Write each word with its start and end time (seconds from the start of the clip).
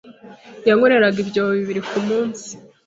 yankoreraga 0.67 1.17
ibyobo 1.23 1.51
bibiri 1.59 1.81
ku 1.89 1.97
munsi 2.07 2.47